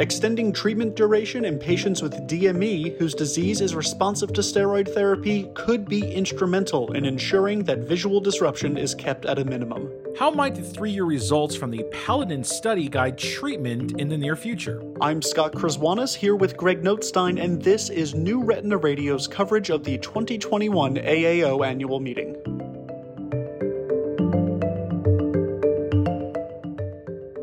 Extending 0.00 0.50
treatment 0.50 0.96
duration 0.96 1.44
in 1.44 1.58
patients 1.58 2.00
with 2.00 2.26
DME 2.26 2.96
whose 2.96 3.12
disease 3.12 3.60
is 3.60 3.74
responsive 3.74 4.32
to 4.32 4.40
steroid 4.40 4.88
therapy 4.94 5.46
could 5.54 5.86
be 5.86 6.10
instrumental 6.10 6.90
in 6.92 7.04
ensuring 7.04 7.64
that 7.64 7.80
visual 7.80 8.18
disruption 8.18 8.78
is 8.78 8.94
kept 8.94 9.26
at 9.26 9.38
a 9.38 9.44
minimum. 9.44 9.92
How 10.18 10.30
might 10.30 10.54
the 10.54 10.62
three 10.62 10.90
year 10.90 11.04
results 11.04 11.54
from 11.54 11.70
the 11.70 11.84
Paladin 11.92 12.42
study 12.42 12.88
guide 12.88 13.18
treatment 13.18 14.00
in 14.00 14.08
the 14.08 14.16
near 14.16 14.36
future? 14.36 14.82
I'm 15.02 15.20
Scott 15.20 15.52
Krzywonos 15.52 16.16
here 16.16 16.34
with 16.34 16.56
Greg 16.56 16.82
Notestein, 16.82 17.38
and 17.38 17.60
this 17.60 17.90
is 17.90 18.14
New 18.14 18.42
Retina 18.42 18.78
Radio's 18.78 19.28
coverage 19.28 19.68
of 19.68 19.84
the 19.84 19.98
2021 19.98 20.94
AAO 20.94 21.66
annual 21.66 22.00
meeting. 22.00 22.49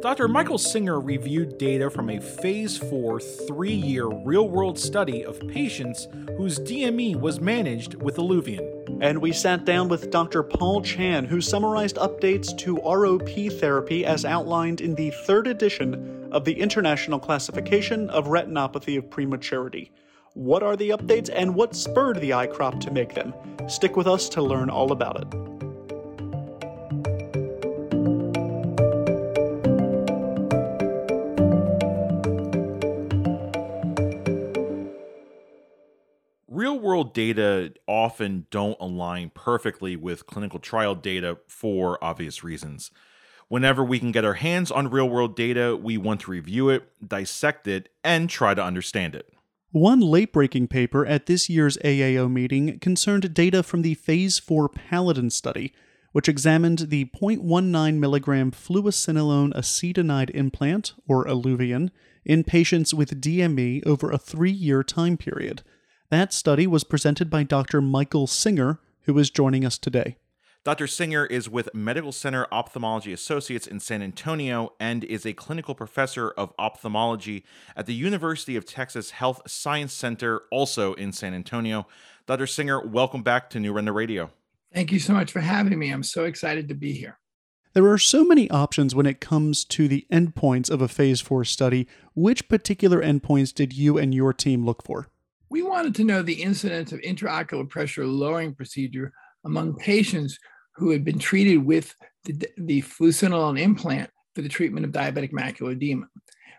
Dr. 0.07 0.29
Michael 0.29 0.57
Singer 0.57 1.01
reviewed 1.01 1.57
data 1.57 1.89
from 1.89 2.09
a 2.09 2.21
Phase 2.21 2.77
4 2.77 3.19
three 3.19 3.73
year 3.73 4.07
real 4.07 4.47
world 4.47 4.79
study 4.79 5.25
of 5.25 5.37
patients 5.49 6.07
whose 6.37 6.59
DME 6.59 7.19
was 7.19 7.41
managed 7.41 7.95
with 7.95 8.15
Iluvien. 8.15 8.99
And 9.01 9.21
we 9.21 9.33
sat 9.33 9.65
down 9.65 9.89
with 9.89 10.09
Dr. 10.09 10.43
Paul 10.43 10.81
Chan, 10.81 11.25
who 11.25 11.41
summarized 11.41 11.97
updates 11.97 12.57
to 12.59 12.77
ROP 12.77 13.59
therapy 13.59 14.05
as 14.05 14.23
outlined 14.23 14.79
in 14.79 14.95
the 14.95 15.11
third 15.25 15.45
edition 15.45 16.29
of 16.31 16.45
the 16.45 16.57
International 16.57 17.19
Classification 17.19 18.09
of 18.09 18.27
Retinopathy 18.27 18.97
of 18.97 19.09
Prematurity. 19.09 19.91
What 20.35 20.63
are 20.63 20.77
the 20.77 20.91
updates 20.91 21.29
and 21.35 21.53
what 21.53 21.75
spurred 21.75 22.21
the 22.21 22.29
ICROP 22.29 22.79
to 22.79 22.91
make 22.91 23.13
them? 23.13 23.33
Stick 23.67 23.97
with 23.97 24.07
us 24.07 24.29
to 24.29 24.41
learn 24.41 24.69
all 24.69 24.93
about 24.93 25.19
it. 25.19 25.66
Real 36.77 36.85
world 36.85 37.13
data 37.13 37.73
often 37.87 38.45
don't 38.51 38.77
align 38.79 39.31
perfectly 39.33 39.95
with 39.95 40.27
clinical 40.27 40.59
trial 40.59 40.93
data 40.93 41.37
for 41.47 42.03
obvious 42.03 42.43
reasons. 42.43 42.91
Whenever 43.47 43.83
we 43.83 43.97
can 43.97 44.11
get 44.11 44.25
our 44.25 44.35
hands 44.35 44.69
on 44.69 44.89
real 44.89 45.09
world 45.09 45.35
data, 45.35 45.75
we 45.75 45.97
want 45.97 46.21
to 46.21 46.31
review 46.31 46.69
it, 46.69 46.87
dissect 47.05 47.67
it, 47.67 47.89
and 48.03 48.29
try 48.29 48.53
to 48.53 48.63
understand 48.63 49.15
it. 49.15 49.27
One 49.71 49.99
late 49.99 50.31
breaking 50.31 50.67
paper 50.67 51.05
at 51.05 51.25
this 51.25 51.49
year's 51.49 51.77
AAO 51.77 52.31
meeting 52.31 52.77
concerned 52.79 53.33
data 53.33 53.63
from 53.63 53.81
the 53.81 53.95
Phase 53.95 54.37
4 54.37 54.69
Paladin 54.69 55.31
study, 55.31 55.73
which 56.11 56.29
examined 56.29 56.89
the 56.89 57.05
0.19 57.05 57.97
milligram 57.97 58.51
fluocinolone 58.51 59.53
acetonide 59.53 60.29
implant, 60.31 60.93
or 61.07 61.25
Iluvien, 61.25 61.89
in 62.23 62.43
patients 62.43 62.93
with 62.93 63.19
DME 63.19 63.85
over 63.85 64.11
a 64.11 64.17
three 64.19 64.51
year 64.51 64.83
time 64.83 65.17
period. 65.17 65.63
That 66.09 66.31
study 66.31 66.67
was 66.67 66.85
presented 66.85 67.29
by 67.29 67.43
Dr. 67.43 67.81
Michael 67.81 68.27
Singer, 68.27 68.79
who 69.01 69.19
is 69.19 69.29
joining 69.29 69.65
us 69.65 69.77
today. 69.77 70.15
Dr. 70.63 70.87
Singer 70.87 71.25
is 71.25 71.49
with 71.49 71.67
Medical 71.73 72.13
Center 72.13 72.47
Ophthalmology 72.49 73.11
Associates 73.11 73.67
in 73.67 73.81
San 73.81 74.01
Antonio 74.01 74.71
and 74.79 75.03
is 75.03 75.25
a 75.25 75.33
clinical 75.33 75.75
professor 75.75 76.29
of 76.29 76.53
ophthalmology 76.57 77.43
at 77.75 77.87
the 77.87 77.93
University 77.93 78.55
of 78.55 78.63
Texas 78.63 79.11
Health 79.11 79.41
Science 79.47 79.91
Center, 79.91 80.43
also 80.49 80.93
in 80.93 81.11
San 81.11 81.33
Antonio. 81.33 81.85
Dr. 82.25 82.47
Singer, 82.47 82.79
welcome 82.87 83.21
back 83.21 83.49
to 83.49 83.59
New 83.59 83.73
Retina 83.73 83.91
Radio. 83.91 84.29
Thank 84.73 84.93
you 84.93 84.99
so 84.99 85.11
much 85.11 85.33
for 85.33 85.41
having 85.41 85.77
me. 85.77 85.89
I'm 85.89 86.03
so 86.03 86.23
excited 86.23 86.69
to 86.69 86.73
be 86.73 86.93
here. 86.93 87.19
There 87.73 87.87
are 87.87 87.97
so 87.97 88.23
many 88.23 88.49
options 88.49 88.95
when 88.95 89.05
it 89.05 89.19
comes 89.19 89.65
to 89.65 89.89
the 89.89 90.07
endpoints 90.09 90.69
of 90.69 90.81
a 90.81 90.87
phase 90.87 91.19
4 91.19 91.43
study. 91.43 91.85
Which 92.15 92.47
particular 92.47 93.01
endpoints 93.01 93.53
did 93.53 93.73
you 93.73 93.97
and 93.97 94.15
your 94.15 94.31
team 94.31 94.65
look 94.65 94.85
for? 94.85 95.09
We 95.49 95.63
wanted 95.63 95.95
to 95.95 96.03
know 96.03 96.21
the 96.21 96.41
incidence 96.41 96.91
of 96.91 97.01
intraocular 97.01 97.69
pressure 97.69 98.05
lowering 98.05 98.53
procedure 98.53 99.13
among 99.45 99.75
patients 99.75 100.37
who 100.75 100.91
had 100.91 101.03
been 101.03 101.19
treated 101.19 101.57
with 101.57 101.95
the, 102.25 102.47
the 102.57 102.81
fluocinolone 102.81 103.59
implant 103.59 104.09
for 104.35 104.41
the 104.41 104.49
treatment 104.49 104.85
of 104.85 104.91
diabetic 104.91 105.31
macular 105.31 105.71
edema. 105.71 106.07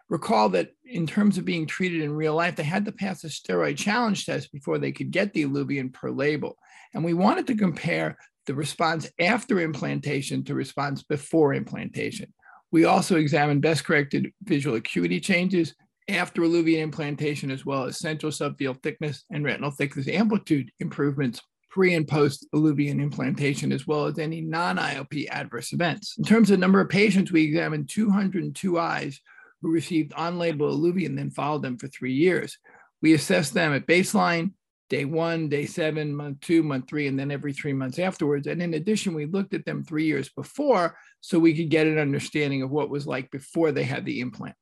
Recall 0.09 0.48
that 0.50 0.71
in 0.87 1.06
terms 1.06 1.37
of 1.37 1.44
being 1.44 1.66
treated 1.66 2.00
in 2.00 2.12
real 2.15 2.34
life, 2.34 2.56
they 2.56 2.62
had 2.62 2.87
to 2.87 2.93
pass 2.93 3.25
a 3.25 3.28
steroid 3.28 3.77
challenge 3.77 4.25
test 4.25 4.50
before 4.53 4.78
they 4.78 4.91
could 4.91 5.10
get 5.10 5.34
the 5.34 5.44
Iluvien 5.44 5.93
per 5.93 6.10
label. 6.10 6.56
And 6.94 7.04
we 7.04 7.12
wanted 7.12 7.47
to 7.48 7.56
compare 7.56 8.16
the 8.47 8.54
response 8.54 9.10
after 9.21 9.60
implantation 9.60 10.43
to 10.44 10.54
response 10.54 11.03
before 11.03 11.53
implantation. 11.53 12.32
We 12.72 12.84
also 12.84 13.16
examined 13.16 13.60
best 13.60 13.84
corrected 13.84 14.32
visual 14.43 14.77
acuity 14.77 15.21
changes 15.21 15.75
after 16.08 16.42
Iluvien 16.42 16.78
implantation, 16.78 17.50
as 17.50 17.66
well 17.66 17.84
as 17.84 17.98
central 17.98 18.32
subfield 18.32 18.82
thickness 18.82 19.24
and 19.30 19.44
retinal 19.44 19.70
thickness 19.70 20.08
amplitude 20.08 20.70
improvements 20.80 21.41
pre 21.70 21.94
and 21.94 22.08
post 22.08 22.46
Iluvien 22.54 23.00
implantation, 23.00 23.72
as 23.72 23.86
well 23.86 24.06
as 24.06 24.18
any 24.18 24.41
non 24.41 24.78
IOP 24.78 25.28
adverse 25.30 25.72
events. 25.72 26.16
In 26.18 26.24
terms 26.24 26.50
of 26.50 26.58
number 26.58 26.80
of 26.80 26.88
patients, 26.88 27.30
we 27.30 27.44
examined 27.44 27.88
202 27.88 28.78
eyes 28.78 29.20
who 29.60 29.70
received 29.70 30.12
on 30.14 30.38
label 30.38 30.74
Iluvien, 30.76 31.16
then 31.16 31.30
followed 31.30 31.62
them 31.62 31.78
for 31.78 31.88
three 31.88 32.14
years. 32.14 32.58
We 33.02 33.14
assessed 33.14 33.54
them 33.54 33.72
at 33.74 33.86
baseline, 33.86 34.52
day 34.88 35.04
one, 35.04 35.48
day 35.48 35.66
seven, 35.66 36.14
month 36.14 36.41
two, 36.41 36.62
month 36.62 36.88
three, 36.88 37.06
and 37.06 37.18
then 37.18 37.30
every 37.30 37.52
three 37.52 37.72
months 37.72 37.98
afterwards. 37.98 38.47
And 38.47 38.62
in 38.62 38.74
addition, 38.74 39.14
we 39.14 39.26
looked 39.26 39.54
at 39.54 39.64
them 39.64 39.84
three 39.84 40.06
years 40.06 40.28
before 40.30 40.97
so 41.20 41.38
we 41.38 41.54
could 41.54 41.70
get 41.70 41.86
an 41.86 41.98
understanding 41.98 42.62
of 42.62 42.70
what 42.70 42.91
was 42.91 43.06
like 43.06 43.30
before 43.30 43.72
they 43.72 43.84
had 43.84 44.04
the 44.04 44.20
implant. 44.20 44.54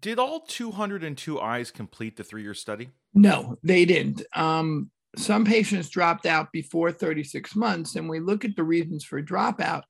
Did 0.00 0.18
all 0.18 0.40
202 0.40 1.40
eyes 1.40 1.70
complete 1.70 2.16
the 2.16 2.24
three 2.24 2.42
year 2.42 2.54
study? 2.54 2.90
No, 3.14 3.56
they 3.62 3.84
didn't. 3.84 4.22
Um, 4.34 4.90
some 5.16 5.44
patients 5.44 5.88
dropped 5.88 6.26
out 6.26 6.52
before 6.52 6.92
36 6.92 7.56
months, 7.56 7.96
and 7.96 8.08
we 8.08 8.20
look 8.20 8.44
at 8.44 8.54
the 8.54 8.62
reasons 8.62 9.04
for 9.04 9.22
dropout. 9.22 9.82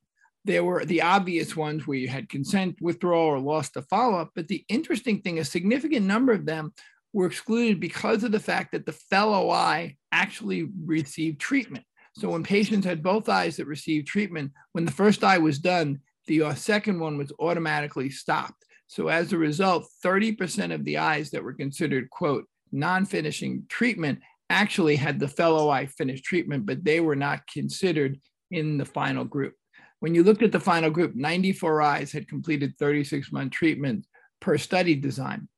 There 0.44 0.64
were 0.64 0.84
the 0.84 1.02
obvious 1.02 1.56
ones 1.56 1.86
where 1.86 1.98
you 1.98 2.08
had 2.08 2.28
consent 2.28 2.76
withdrawal 2.80 3.26
or 3.26 3.40
lost 3.40 3.76
a 3.76 3.82
follow 3.82 4.18
up. 4.18 4.30
But 4.34 4.48
the 4.48 4.64
interesting 4.68 5.20
thing, 5.20 5.38
a 5.38 5.44
significant 5.44 6.06
number 6.06 6.32
of 6.32 6.46
them 6.46 6.72
were 7.12 7.26
excluded 7.26 7.80
because 7.80 8.22
of 8.22 8.32
the 8.32 8.40
fact 8.40 8.72
that 8.72 8.86
the 8.86 8.92
fellow 8.92 9.50
eye 9.50 9.96
actually 10.12 10.68
received 10.84 11.40
treatment. 11.40 11.84
So 12.14 12.30
when 12.30 12.42
patients 12.44 12.86
had 12.86 13.02
both 13.02 13.28
eyes 13.28 13.56
that 13.56 13.66
received 13.66 14.06
treatment, 14.06 14.52
when 14.72 14.84
the 14.84 14.92
first 14.92 15.24
eye 15.24 15.38
was 15.38 15.58
done, 15.58 16.00
the 16.26 16.42
uh, 16.42 16.54
second 16.54 17.00
one 17.00 17.18
was 17.18 17.32
automatically 17.38 18.10
stopped. 18.10 18.64
So 18.88 19.08
as 19.08 19.32
a 19.32 19.38
result, 19.38 19.86
30% 20.04 20.74
of 20.74 20.84
the 20.84 20.98
eyes 20.98 21.30
that 21.30 21.44
were 21.44 21.52
considered, 21.52 22.10
quote, 22.10 22.46
non 22.72 23.04
finishing 23.04 23.64
treatment 23.68 24.20
actually 24.50 24.96
had 24.96 25.20
the 25.20 25.28
fellow 25.28 25.68
eye 25.68 25.86
finish 25.86 26.22
treatment, 26.22 26.66
but 26.66 26.82
they 26.82 27.00
were 27.00 27.16
not 27.16 27.46
considered 27.46 28.18
in 28.50 28.78
the 28.78 28.84
final 28.84 29.24
group. 29.24 29.54
When 30.00 30.14
you 30.14 30.22
looked 30.22 30.42
at 30.42 30.52
the 30.52 30.60
final 30.60 30.90
group, 30.90 31.14
94 31.14 31.82
eyes 31.82 32.12
had 32.12 32.28
completed 32.28 32.74
36 32.78 33.30
month 33.30 33.52
treatment 33.52 34.06
per 34.40 34.56
study 34.56 34.94
design. 34.94 35.48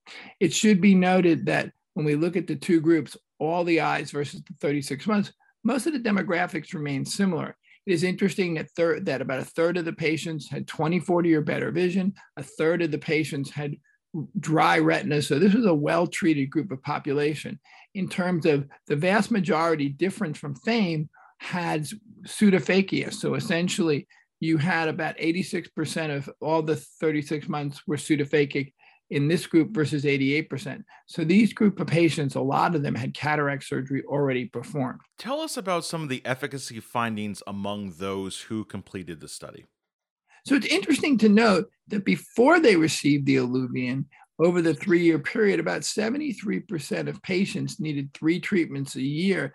It 0.40 0.52
should 0.52 0.80
be 0.80 0.94
noted 0.94 1.46
that 1.46 1.72
when 1.94 2.06
we 2.06 2.16
look 2.16 2.36
at 2.36 2.46
the 2.46 2.56
two 2.56 2.80
groups, 2.80 3.16
all 3.38 3.62
the 3.64 3.80
eyes 3.80 4.10
versus 4.10 4.42
the 4.42 4.54
36 4.60 5.06
months, 5.06 5.32
most 5.62 5.86
of 5.86 5.92
the 5.92 6.00
demographics 6.00 6.74
remain 6.74 7.04
similar. 7.04 7.56
It 7.90 7.94
is 7.94 8.04
interesting 8.04 8.54
that, 8.54 8.70
thir- 8.70 9.00
that 9.00 9.20
about 9.20 9.40
a 9.40 9.44
third 9.44 9.76
of 9.76 9.84
the 9.84 9.92
patients 9.92 10.48
had 10.48 10.68
20 10.68 11.00
40 11.00 11.34
or 11.34 11.40
better 11.40 11.72
vision, 11.72 12.14
a 12.36 12.42
third 12.44 12.82
of 12.82 12.92
the 12.92 12.98
patients 12.98 13.50
had 13.50 13.74
dry 14.38 14.78
retina. 14.78 15.20
So 15.22 15.40
this 15.40 15.54
was 15.54 15.66
a 15.66 15.74
well 15.74 16.06
treated 16.06 16.50
group 16.50 16.70
of 16.70 16.80
population. 16.84 17.58
In 17.96 18.08
terms 18.08 18.46
of 18.46 18.68
the 18.86 18.94
vast 18.94 19.32
majority, 19.32 19.88
different 19.88 20.36
from 20.36 20.54
FAME, 20.54 21.08
had 21.38 21.88
pseudophakia. 22.22 23.12
So 23.12 23.34
essentially, 23.34 24.06
you 24.38 24.56
had 24.56 24.86
about 24.86 25.18
86% 25.18 26.16
of 26.16 26.30
all 26.40 26.62
the 26.62 26.76
36 26.76 27.48
months 27.48 27.82
were 27.88 27.96
pseudophakic 27.96 28.72
in 29.10 29.26
this 29.26 29.46
group 29.46 29.72
versus 29.72 30.04
88%. 30.04 30.84
So 31.06 31.24
these 31.24 31.52
group 31.52 31.80
of 31.80 31.86
patients, 31.86 32.36
a 32.36 32.40
lot 32.40 32.74
of 32.74 32.82
them 32.82 32.94
had 32.94 33.12
cataract 33.12 33.64
surgery 33.64 34.02
already 34.06 34.46
performed. 34.46 35.00
Tell 35.18 35.40
us 35.40 35.56
about 35.56 35.84
some 35.84 36.02
of 36.02 36.08
the 36.08 36.24
efficacy 36.24 36.80
findings 36.80 37.42
among 37.46 37.94
those 37.98 38.40
who 38.40 38.64
completed 38.64 39.20
the 39.20 39.28
study. 39.28 39.66
So 40.46 40.54
it's 40.54 40.66
interesting 40.66 41.18
to 41.18 41.28
note 41.28 41.70
that 41.88 42.04
before 42.04 42.60
they 42.60 42.76
received 42.76 43.26
the 43.26 43.36
Iluvien, 43.36 44.04
over 44.38 44.62
the 44.62 44.72
three 44.72 45.02
year 45.02 45.18
period, 45.18 45.60
about 45.60 45.82
73% 45.82 47.08
of 47.08 47.22
patients 47.22 47.78
needed 47.78 48.14
three 48.14 48.40
treatments 48.40 48.96
a 48.96 49.02
year, 49.02 49.52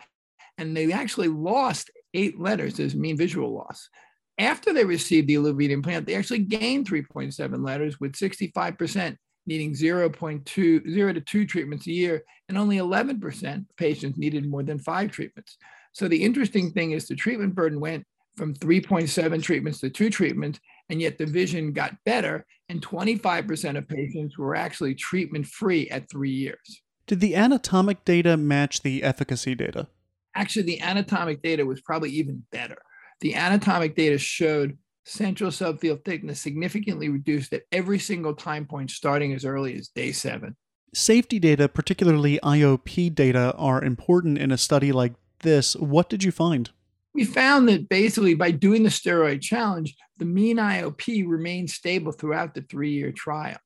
and 0.60 0.78
they 0.78 0.92
actually 0.92 1.28
lost 1.28 1.90
eight 2.13 2.40
letters 2.40 2.80
as 2.80 2.94
mean 2.94 3.18
visual 3.18 3.51
loss. 3.51 3.90
After 4.38 4.74
they 4.74 4.86
received 4.86 5.28
the 5.28 5.36
Iluvien 5.36 5.72
implant, 5.72 6.06
they 6.06 6.13
actually 6.13 6.40
gained 6.40 6.88
3.7 6.88 7.66
letters, 7.66 8.00
with 8.00 8.13
65% 8.13 9.18
needing 9.46 9.74
0.2, 9.74 10.90
0 10.90 11.14
to 11.14 11.22
2 11.22 11.46
treatments 11.46 11.88
a 11.88 11.92
year, 11.92 12.24
and 12.50 12.58
only 12.58 12.78
11% 12.78 13.56
of 13.58 13.78
patients 13.78 14.18
needed 14.18 14.50
more 14.50 14.64
than 14.64 14.80
five 14.80 15.12
treatments. 15.12 15.58
So 15.94 16.08
the 16.08 16.24
interesting 16.24 16.72
thing 16.72 16.92
is 16.92 17.08
the 17.08 17.16
treatment 17.16 17.56
burden 17.56 17.80
went 17.80 18.06
from 18.36 18.54
3.7 18.54 19.42
treatments 19.42 19.80
to 19.80 19.90
two 19.90 20.10
treatments, 20.10 20.60
and 20.90 21.02
yet 21.02 21.18
the 21.18 21.26
vision 21.26 21.72
got 21.72 21.96
better, 22.06 22.46
and 22.70 22.82
25% 22.82 23.78
of 23.78 23.88
patients 23.88 24.38
were 24.38 24.56
actually 24.56 24.94
treatment 24.94 25.46
free 25.46 25.90
at 25.90 26.10
three 26.10 26.32
years. 26.32 26.82
Did 27.08 27.20
the 27.20 27.36
anatomic 27.36 28.04
data 28.04 28.36
match 28.36 28.82
the 28.82 29.04
efficacy 29.04 29.56
data? 29.56 29.88
Actually, 30.36 30.64
the 30.64 30.82
anatomic 30.82 31.42
data 31.42 31.66
was 31.66 31.80
probably 31.82 32.10
even 32.10 32.44
better. 32.52 32.82
The 33.22 33.36
anatomic 33.36 33.96
data 33.96 34.18
showed 34.18 34.78
central 35.06 35.52
subfield 35.52 36.04
thickness 36.04 36.42
significantly 36.42 37.10
reduced 37.10 37.54
at 37.54 37.63
every 37.72 38.00
single 38.00 38.34
time 38.34 38.66
point 38.66 38.92
starting 38.92 39.34
as 39.34 39.46
early 39.46 39.75
as 39.75 39.88
day 39.90 40.12
seven. 40.12 40.56
Safety 40.94 41.40
data, 41.40 41.68
particularly 41.68 42.40
IOP 42.42 43.13
data, 43.13 43.54
are 43.57 43.84
important 43.84 44.38
in 44.38 44.52
a 44.52 44.57
study 44.57 44.92
like 44.92 45.13
this. 45.40 45.75
What 45.75 46.10
did 46.10 46.24
you 46.24 46.31
find? 46.31 46.69
We 47.13 47.24
found 47.24 47.69
that 47.69 47.88
basically 47.88 48.34
by 48.34 48.52
doing 48.52 48.84
the 48.84 48.90
steroid 48.90 49.42
challenge, 49.42 49.96
the 50.18 50.25
mean 50.25 50.57
IOP 50.57 51.28
remained 51.28 51.69
stable 51.69 52.12
throughout 52.12 52.54
the 52.54 52.62
three 52.63 52.92
year 52.92 53.12
trial. 53.12 53.58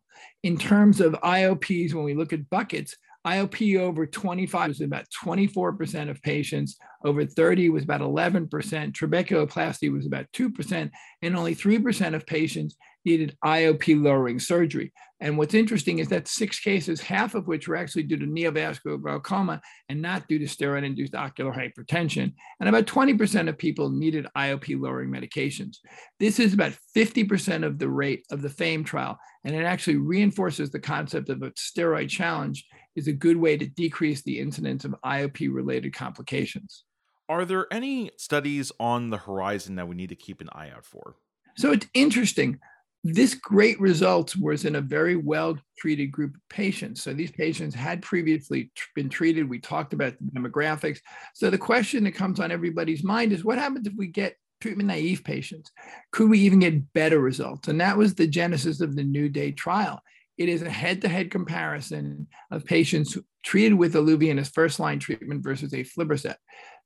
In 0.44 0.57
terms 0.57 1.01
of 1.01 1.13
IOPs, 1.13 1.94
when 1.94 2.03
we 2.03 2.13
look 2.13 2.33
at 2.33 2.50
buckets, 2.50 2.95
IOP 3.30 3.80
over 3.80 4.06
25 4.08 4.68
was 4.68 4.81
about 4.81 5.06
24% 5.24 6.10
of 6.10 6.22
patients, 6.22 6.78
over 7.06 7.26
30 7.26 7.70
was 7.70 7.84
about 7.84 8.02
11%, 8.02 8.50
trabeculoplasty 8.50 9.92
was 9.92 10.06
about 10.06 10.26
2%, 10.34 10.90
and 11.22 11.36
only 11.36 11.56
3% 11.56 12.16
of 12.16 12.26
patients 12.26 12.76
needed 13.06 13.38
IOP 13.46 14.02
lowering 14.02 14.40
surgery. 14.40 14.92
And 15.22 15.38
what's 15.38 15.54
interesting 15.54 16.00
is 16.00 16.08
that 16.10 16.28
six 16.28 16.60
cases, 16.60 17.02
half 17.02 17.36
of 17.36 17.48
which 17.48 17.68
were 17.68 17.76
actually 17.76 18.04
due 18.04 18.18
to 18.18 18.26
neovascular 18.26 19.02
glaucoma 19.02 19.62
and 19.90 20.02
not 20.02 20.28
due 20.28 20.40
to 20.40 20.46
steroid 20.46 20.86
induced 20.86 21.14
ocular 21.14 21.52
hypertension. 21.52 22.34
And 22.60 22.70
about 22.70 22.86
20% 22.86 23.50
of 23.50 23.58
people 23.58 23.90
needed 23.90 24.28
IOP 24.38 24.80
lowering 24.80 25.10
medications. 25.10 25.78
This 26.20 26.40
is 26.40 26.54
about 26.54 26.74
50% 26.96 27.66
of 27.66 27.80
the 27.80 27.90
rate 27.90 28.26
of 28.31 28.42
the 28.42 28.50
FAME 28.50 28.86
trial. 28.86 29.20
And 29.44 29.54
it 29.56 29.64
actually 29.64 29.98
reinforces 29.98 30.70
the 30.70 30.80
concept 30.80 31.30
of 31.30 31.42
a 31.44 31.52
steroid 31.52 32.10
challenge 32.10 32.66
is 32.95 33.07
a 33.07 33.13
good 33.13 33.38
way 33.38 33.57
to 33.57 33.65
decrease 33.65 34.21
the 34.21 34.39
incidence 34.39 34.86
of 34.86 34.95
IOP 35.06 35.53
related 35.53 35.94
complications. 35.94 36.83
Are 37.27 37.45
there 37.45 37.68
any 37.71 38.12
studies 38.18 38.71
on 38.80 39.09
the 39.09 39.18
horizon 39.18 39.75
that 39.75 39.88
we 39.88 39.95
need 39.95 40.09
to 40.09 40.15
keep 40.15 40.41
an 40.41 40.50
eye 40.51 40.71
out 40.75 40.86
for? 40.86 41.15
So 41.57 41.71
it's 41.71 41.88
interesting. 41.94 42.59
This 43.03 43.36
great 43.36 43.80
results 43.80 44.36
was 44.36 44.65
in 44.65 44.75
a 44.75 44.81
very 44.81 45.15
well 45.15 45.57
treated 45.77 46.07
group 46.07 46.36
of 46.36 46.41
patients. 46.50 47.03
So 47.03 47.13
these 47.13 47.31
patients 47.31 47.75
had 47.75 48.01
previously 48.01 48.71
been 48.95 49.09
treated. 49.09 49.47
We 49.47 49.59
talked 49.59 49.94
about 49.94 50.15
the 50.19 50.39
demographics. 50.39 51.00
So 51.35 51.50
the 51.50 51.57
question 51.57 52.03
that 52.06 52.13
comes 52.13 52.39
on 52.39 52.51
everybody's 52.51 53.03
mind 53.03 53.31
is 53.31 53.45
what 53.45 53.57
happens 53.57 53.88
if 53.88 53.94
we 53.95 54.07
get 54.07 54.35
treatment 54.59 54.88
naive 54.88 55.24
patients? 55.24 55.71
Could 56.12 56.30
we 56.30 56.39
even 56.39 56.59
get 56.59 56.94
better 56.94 57.19
results? 57.19 57.68
And 57.68 57.80
that 57.80 57.97
was 57.97 58.15
the 58.15 58.27
genesis 58.27 58.81
of 58.81 58.95
the 58.95 59.03
New 59.03 59.30
Day 59.30 59.51
trial. 59.51 60.01
It 60.39 60.47
is 60.50 60.62
a 60.62 60.69
head-to-head 60.69 61.30
comparison 61.31 62.27
of 62.50 62.65
patients 62.65 63.18
treated 63.44 63.75
with 63.75 63.94
Iluvien 63.94 64.39
as 64.39 64.50
first-line 64.50 64.97
treatment 64.97 65.44
versus 65.44 65.74
aflibercept. 65.74 66.38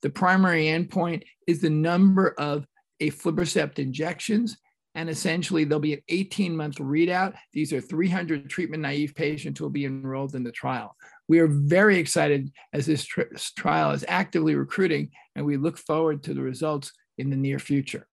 The 0.01 0.09
primary 0.09 0.65
endpoint 0.65 1.21
is 1.47 1.61
the 1.61 1.69
number 1.69 2.33
of 2.39 2.65
aflibercept 2.99 3.77
injections, 3.77 4.57
and 4.95 5.07
essentially 5.07 5.65
there'll 5.65 5.79
be 5.79 5.93
an 5.93 6.01
18-month 6.09 6.77
readout. 6.77 7.35
These 7.53 7.73
are 7.73 7.79
300 7.79 8.49
treatment-naive 8.49 9.13
patients 9.13 9.59
who 9.59 9.65
will 9.65 9.69
be 9.69 9.85
enrolled 9.85 10.33
in 10.33 10.43
the 10.43 10.51
trial. 10.51 10.95
We 11.27 11.37
are 11.37 11.47
very 11.47 11.99
excited 11.99 12.51
as 12.73 12.87
this 12.87 13.05
trial 13.05 13.91
is 13.91 14.03
actively 14.07 14.55
recruiting, 14.55 15.11
and 15.35 15.45
we 15.45 15.57
look 15.57 15.77
forward 15.77 16.23
to 16.23 16.33
the 16.33 16.41
results 16.41 16.91
in 17.19 17.29
the 17.29 17.37
near 17.37 17.59
future. 17.59 18.07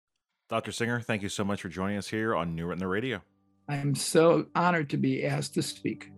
Dr. 0.50 0.70
Singer, 0.70 1.00
thank 1.00 1.22
you 1.22 1.30
so 1.30 1.44
much 1.44 1.62
for 1.62 1.70
joining 1.70 1.96
us 1.96 2.08
here 2.08 2.36
on 2.36 2.54
New 2.54 2.66
Retina 2.66 2.88
Radio. 2.88 3.22
I 3.70 3.76
am 3.76 3.94
so 3.94 4.46
honored 4.52 4.90
to 4.90 4.96
be 4.96 5.24
asked 5.24 5.54
to 5.54 5.62
speak. 5.62 6.10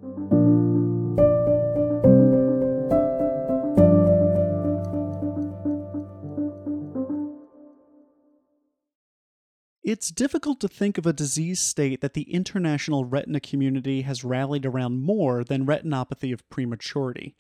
It's 9.85 10.11
difficult 10.11 10.61
to 10.61 10.69
think 10.69 10.97
of 10.97 11.05
a 11.05 11.13
disease 11.13 11.61
state 11.61 12.01
that 12.01 12.15
the 12.15 12.23
international 12.33 13.05
retina 13.05 13.39
community 13.39 14.01
has 14.01 14.25
rallied 14.25 14.65
around 14.65 15.03
more 15.03 15.45
than 15.45 15.67
retinopathy 15.67 16.33
of 16.33 16.49
prematurity. 16.49 17.37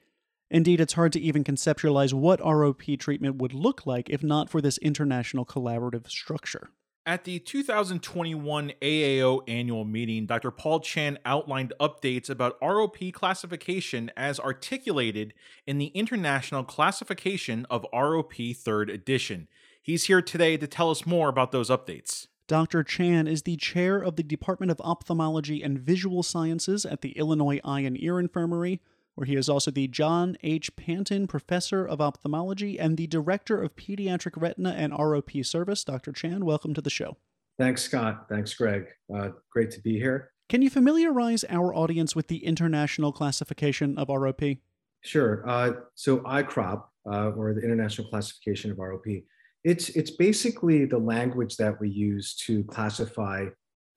Indeed, 0.50 0.82
it's 0.82 0.92
hard 0.92 1.14
to 1.14 1.20
even 1.20 1.42
conceptualize 1.42 2.12
what 2.12 2.40
ROP 2.40 3.00
treatment 3.00 3.36
would 3.36 3.54
look 3.54 3.86
like 3.86 4.10
if 4.10 4.22
not 4.22 4.50
for 4.50 4.60
this 4.60 4.76
international 4.76 5.46
collaborative 5.46 6.10
structure. 6.10 6.68
At 7.04 7.24
the 7.24 7.40
2021 7.40 8.74
AAO 8.80 9.40
annual 9.48 9.84
meeting, 9.84 10.24
Dr. 10.24 10.52
Paul 10.52 10.78
Chan 10.78 11.18
outlined 11.24 11.72
updates 11.80 12.30
about 12.30 12.60
ROP 12.60 13.12
classification 13.12 14.12
as 14.16 14.38
articulated 14.38 15.34
in 15.66 15.78
the 15.78 15.86
International 15.86 16.62
Classification 16.62 17.66
of 17.68 17.84
ROP 17.92 18.56
3rd 18.56 18.94
Edition. 18.94 19.48
He's 19.82 20.04
here 20.04 20.22
today 20.22 20.56
to 20.56 20.68
tell 20.68 20.92
us 20.92 21.04
more 21.04 21.28
about 21.28 21.50
those 21.50 21.70
updates. 21.70 22.28
Dr. 22.46 22.84
Chan 22.84 23.26
is 23.26 23.42
the 23.42 23.56
chair 23.56 23.98
of 23.98 24.14
the 24.14 24.22
Department 24.22 24.70
of 24.70 24.80
Ophthalmology 24.82 25.60
and 25.60 25.80
Visual 25.80 26.22
Sciences 26.22 26.86
at 26.86 27.00
the 27.00 27.18
Illinois 27.18 27.58
Eye 27.64 27.80
and 27.80 28.00
Ear 28.00 28.20
Infirmary, 28.20 28.80
where 29.14 29.26
he 29.26 29.36
is 29.36 29.48
also 29.48 29.70
the 29.70 29.88
John 29.88 30.36
H. 30.42 30.74
Panton 30.76 31.26
Professor 31.26 31.86
of 31.86 32.00
Ophthalmology 32.00 32.78
and 32.78 32.96
the 32.96 33.06
Director 33.06 33.62
of 33.62 33.76
Pediatric 33.76 34.40
Retina 34.40 34.70
and 34.70 34.92
ROP 34.92 35.44
Service. 35.44 35.84
Dr. 35.84 36.12
Chan, 36.12 36.44
welcome 36.44 36.74
to 36.74 36.80
the 36.80 36.90
show. 36.90 37.16
Thanks, 37.58 37.82
Scott. 37.82 38.26
Thanks, 38.28 38.54
Greg. 38.54 38.86
Uh, 39.14 39.30
great 39.50 39.70
to 39.72 39.80
be 39.80 39.98
here. 39.98 40.30
Can 40.48 40.62
you 40.62 40.70
familiarize 40.70 41.44
our 41.48 41.74
audience 41.74 42.16
with 42.16 42.28
the 42.28 42.44
international 42.44 43.12
classification 43.12 43.98
of 43.98 44.08
ROP? 44.08 44.58
Sure. 45.02 45.48
Uh, 45.48 45.72
so 45.94 46.18
ICROP, 46.18 46.84
uh, 47.10 47.30
or 47.30 47.52
the 47.54 47.62
International 47.62 48.08
Classification 48.08 48.70
of 48.70 48.78
ROP, 48.78 49.24
it's 49.64 49.90
it's 49.90 50.10
basically 50.10 50.84
the 50.84 50.98
language 50.98 51.56
that 51.56 51.80
we 51.80 51.88
use 51.88 52.34
to 52.46 52.64
classify 52.64 53.46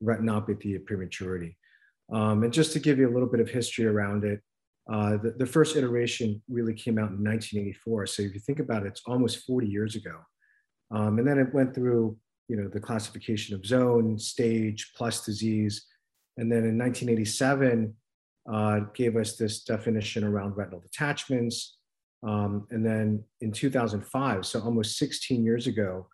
retinopathy 0.04 0.76
of 0.76 0.86
prematurity. 0.86 1.58
Um, 2.12 2.44
and 2.44 2.54
just 2.54 2.72
to 2.74 2.80
give 2.80 3.00
you 3.00 3.10
a 3.10 3.14
little 3.14 3.30
bit 3.30 3.40
of 3.40 3.50
history 3.50 3.86
around 3.86 4.24
it, 4.24 4.42
uh, 4.92 5.18
the, 5.18 5.34
the, 5.38 5.46
first 5.46 5.76
iteration 5.76 6.42
really 6.48 6.74
came 6.74 7.00
out 7.00 7.10
in 7.10 7.24
1984. 7.24 8.06
So 8.06 8.24
if 8.24 8.34
you 8.36 8.40
think 8.40 8.60
about 8.60 8.84
it, 8.84 8.90
it's 8.90 9.02
almost 9.08 9.46
40 9.46 9.68
years 9.68 9.96
ago. 9.96 10.16
Um, 10.92 11.18
and 11.18 11.28
then 11.28 11.40
it 11.40 11.54
went 11.54 11.74
through, 11.74 12.16
you 12.48 12.56
know, 12.56 12.68
the 12.68 12.80
classification 12.80 13.56
of 13.56 13.66
zone, 13.66 14.20
stage, 14.20 14.92
plus 14.96 15.26
disease. 15.26 15.86
And 16.38 16.52
then 16.52 16.66
in 16.66 16.78
1987, 16.78 17.96
uh, 18.52 18.80
gave 18.94 19.16
us 19.16 19.36
this 19.38 19.64
definition 19.64 20.24
around 20.24 20.56
retinal 20.56 20.82
detachments. 20.82 21.78
Um, 22.22 22.68
and 22.70 22.86
then 22.86 23.24
in 23.42 23.52
2005, 23.52 24.46
so 24.46 24.62
almost 24.62 24.98
16 24.98 25.44
years 25.44 25.66
ago, 25.66 26.08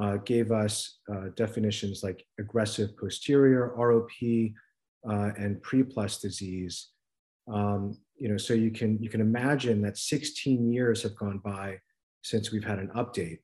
uh, 0.00 0.16
gave 0.24 0.50
us 0.50 0.98
uh, 1.12 1.28
definitions 1.36 2.02
like 2.02 2.24
aggressive 2.40 2.96
posterior, 2.96 3.74
ROP, 3.78 4.54
uh, 5.08 5.30
and 5.38 5.62
pre-plus 5.62 6.20
disease. 6.20 6.88
Um, 7.52 7.96
you 8.16 8.28
know, 8.28 8.36
so 8.36 8.54
you 8.54 8.70
can 8.70 8.98
you 9.02 9.08
can 9.08 9.20
imagine 9.20 9.82
that 9.82 9.98
16 9.98 10.70
years 10.72 11.02
have 11.02 11.16
gone 11.16 11.38
by 11.38 11.78
since 12.22 12.52
we've 12.52 12.64
had 12.64 12.78
an 12.78 12.90
update. 12.96 13.38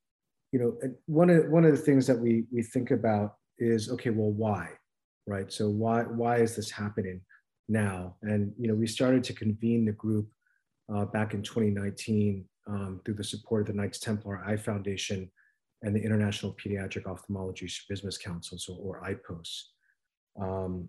You 0.52 0.60
know, 0.60 0.90
one 1.06 1.30
of 1.30 1.48
one 1.48 1.64
of 1.64 1.72
the 1.72 1.82
things 1.82 2.06
that 2.06 2.18
we 2.18 2.44
we 2.52 2.62
think 2.62 2.90
about 2.90 3.34
is 3.58 3.90
okay, 3.90 4.10
well, 4.10 4.32
why, 4.32 4.70
right? 5.26 5.52
So 5.52 5.68
why 5.68 6.02
why 6.02 6.36
is 6.36 6.56
this 6.56 6.70
happening 6.70 7.20
now? 7.68 8.16
And 8.22 8.52
you 8.58 8.68
know, 8.68 8.74
we 8.74 8.86
started 8.86 9.24
to 9.24 9.32
convene 9.32 9.84
the 9.84 9.92
group 9.92 10.28
uh, 10.94 11.04
back 11.06 11.34
in 11.34 11.42
2019 11.42 12.44
um, 12.68 13.00
through 13.04 13.14
the 13.14 13.24
support 13.24 13.62
of 13.62 13.68
the 13.68 13.80
Knights 13.80 13.98
Templar 13.98 14.44
Eye 14.44 14.56
Foundation 14.56 15.30
and 15.82 15.94
the 15.94 16.00
International 16.00 16.54
Pediatric 16.62 17.06
Ophthalmology 17.06 17.68
Business 17.88 18.18
Council, 18.18 18.58
so 18.58 18.74
or 18.74 19.02
IPOS. 19.02 19.62
Um, 20.40 20.88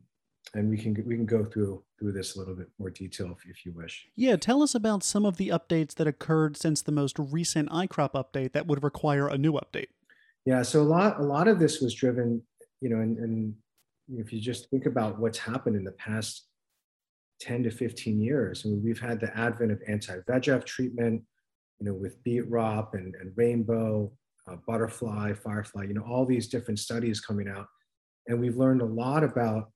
and 0.53 0.69
we 0.69 0.77
can 0.77 0.93
we 1.05 1.15
can 1.15 1.25
go 1.25 1.45
through 1.45 1.83
through 1.97 2.11
this 2.11 2.35
a 2.35 2.39
little 2.39 2.55
bit 2.55 2.67
more 2.77 2.89
detail 2.89 3.31
if, 3.31 3.49
if 3.49 3.65
you 3.65 3.71
wish. 3.71 4.07
Yeah, 4.15 4.35
tell 4.35 4.61
us 4.61 4.75
about 4.75 5.03
some 5.03 5.25
of 5.25 5.37
the 5.37 5.49
updates 5.49 5.95
that 5.95 6.07
occurred 6.07 6.57
since 6.57 6.81
the 6.81 6.91
most 6.91 7.17
recent 7.17 7.69
iCrop 7.69 8.11
update 8.11 8.53
that 8.53 8.67
would 8.67 8.83
require 8.83 9.27
a 9.27 9.37
new 9.37 9.53
update. 9.53 9.87
Yeah, 10.45 10.61
so 10.63 10.81
a 10.81 10.83
lot 10.83 11.19
a 11.19 11.23
lot 11.23 11.47
of 11.47 11.59
this 11.59 11.79
was 11.79 11.93
driven, 11.93 12.41
you 12.81 12.89
know, 12.89 12.97
and, 12.97 13.17
and 13.17 13.53
if 14.17 14.33
you 14.33 14.41
just 14.41 14.69
think 14.69 14.85
about 14.85 15.19
what's 15.19 15.37
happened 15.37 15.75
in 15.75 15.83
the 15.83 15.93
past 15.93 16.47
10 17.39 17.63
to 17.63 17.71
15 17.71 18.19
years, 18.19 18.63
I 18.65 18.69
mean, 18.69 18.83
we've 18.83 18.99
had 18.99 19.19
the 19.19 19.35
advent 19.37 19.71
of 19.71 19.79
anti-VEGF 19.87 20.65
treatment, 20.65 21.23
you 21.79 21.85
know, 21.85 21.93
with 21.93 22.21
BEAT-ROP 22.23 22.93
and, 22.93 23.15
and 23.15 23.31
Rainbow, 23.35 24.11
uh, 24.47 24.57
BUTTERFLEYE, 24.67 25.37
FIREFLEYE, 25.37 25.87
you 25.87 25.93
know, 25.93 26.03
all 26.03 26.25
these 26.25 26.47
different 26.47 26.79
studies 26.79 27.21
coming 27.21 27.47
out. 27.47 27.67
And 28.27 28.39
we've 28.39 28.57
learned 28.57 28.81
a 28.81 28.85
lot 28.85 29.23
about 29.23 29.71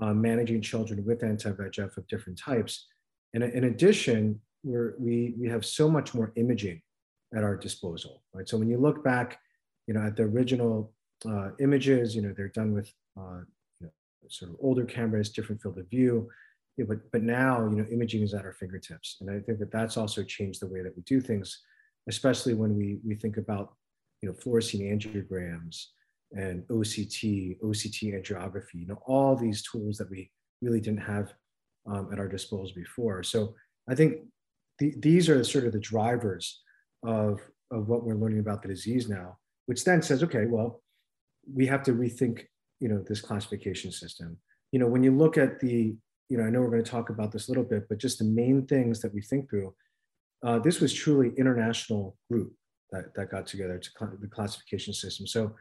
uh, 0.00 0.12
managing 0.12 0.60
children 0.60 1.04
with 1.04 1.22
anti-VEGF 1.22 1.96
of 1.96 2.06
different 2.08 2.38
types. 2.38 2.86
And 3.34 3.42
in 3.42 3.64
addition, 3.64 4.40
we, 4.62 5.34
we 5.38 5.48
have 5.48 5.64
so 5.64 5.88
much 5.88 6.14
more 6.14 6.32
imaging 6.36 6.80
at 7.34 7.44
our 7.44 7.56
disposal, 7.56 8.22
right? 8.32 8.48
So 8.48 8.56
when 8.56 8.68
you 8.68 8.78
look 8.78 9.04
back, 9.04 9.38
you 9.86 9.94
know, 9.94 10.02
at 10.02 10.16
the 10.16 10.24
original 10.24 10.92
uh, 11.24 11.50
images. 11.60 12.14
You 12.14 12.22
know, 12.22 12.34
they're 12.36 12.48
done 12.48 12.72
with 12.72 12.92
uh, 13.18 13.40
you 13.80 13.86
know, 13.86 13.90
sort 14.28 14.50
of 14.50 14.56
older 14.60 14.84
cameras, 14.84 15.30
different 15.30 15.62
field 15.62 15.78
of 15.78 15.88
view. 15.88 16.28
Yeah, 16.76 16.84
but 16.88 17.10
but 17.10 17.22
now 17.22 17.66
you 17.70 17.76
know 17.76 17.86
imaging 17.90 18.22
is 18.22 18.34
at 18.34 18.44
our 18.44 18.52
fingertips, 18.52 19.16
and 19.20 19.30
I 19.30 19.40
think 19.40 19.58
that 19.60 19.72
that's 19.72 19.96
also 19.96 20.22
changed 20.22 20.60
the 20.60 20.66
way 20.66 20.82
that 20.82 20.94
we 20.94 21.02
do 21.02 21.20
things, 21.20 21.62
especially 22.08 22.52
when 22.52 22.76
we 22.76 22.98
we 23.04 23.14
think 23.14 23.38
about 23.38 23.74
you 24.20 24.28
know 24.28 24.34
fluorescein 24.34 24.82
angiograms 24.82 25.86
and 26.36 26.62
OCT, 26.68 27.60
OCT 27.60 28.14
angiography. 28.14 28.74
You 28.74 28.86
know 28.86 29.00
all 29.06 29.36
these 29.36 29.62
tools 29.62 29.96
that 29.98 30.10
we 30.10 30.30
really 30.62 30.80
didn't 30.80 31.02
have 31.02 31.32
um, 31.86 32.08
at 32.12 32.18
our 32.18 32.28
disposal 32.28 32.74
before. 32.74 33.22
So 33.22 33.54
I 33.88 33.94
think 33.94 34.18
the, 34.78 34.94
these 34.98 35.28
are 35.28 35.42
sort 35.44 35.64
of 35.64 35.72
the 35.72 35.80
drivers 35.80 36.62
of 37.02 37.40
of 37.70 37.88
what 37.88 38.04
we're 38.04 38.14
learning 38.14 38.40
about 38.40 38.62
the 38.62 38.68
disease 38.68 39.08
now, 39.08 39.38
which 39.66 39.84
then 39.84 40.00
says, 40.02 40.22
okay, 40.22 40.46
well, 40.46 40.82
we 41.52 41.66
have 41.66 41.82
to 41.84 41.92
rethink 41.92 42.46
you 42.80 42.88
know 42.88 43.02
this 43.06 43.20
classification 43.20 43.90
system. 43.90 44.36
You 44.72 44.78
know 44.78 44.86
when 44.86 45.02
you 45.02 45.12
look 45.12 45.38
at 45.38 45.60
the 45.60 45.96
you 46.28 46.38
know, 46.38 46.44
I 46.44 46.50
know 46.50 46.60
we're 46.60 46.70
going 46.70 46.84
to 46.84 46.90
talk 46.90 47.10
about 47.10 47.32
this 47.32 47.48
a 47.48 47.50
little 47.50 47.64
bit, 47.64 47.88
but 47.88 47.98
just 47.98 48.18
the 48.18 48.24
main 48.24 48.66
things 48.66 49.00
that 49.00 49.14
we 49.14 49.22
think 49.22 49.48
through. 49.48 49.74
Uh, 50.44 50.58
this 50.58 50.80
was 50.80 50.92
truly 50.92 51.32
international 51.36 52.16
group 52.30 52.52
that, 52.90 53.14
that 53.14 53.30
got 53.30 53.46
together 53.46 53.78
to 53.78 53.90
cl- 53.98 54.18
the 54.20 54.28
classification 54.28 54.92
system. 54.92 55.26
So 55.26 55.54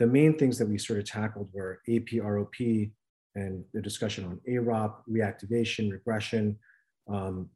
the 0.00 0.06
main 0.06 0.36
things 0.36 0.58
that 0.58 0.66
we 0.66 0.78
sort 0.78 0.98
of 0.98 1.04
tackled 1.04 1.50
were 1.52 1.82
APROP 1.86 2.90
and 3.36 3.62
the 3.74 3.82
discussion 3.82 4.24
on 4.24 4.40
AROP, 4.48 5.02
reactivation, 5.08 5.92
regression, 5.92 6.58
um, 7.08 7.50